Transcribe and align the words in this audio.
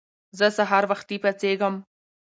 زه 0.37 0.47
سهار 0.57 0.83
وختی 0.91 1.17
پاڅیږم 1.23 1.75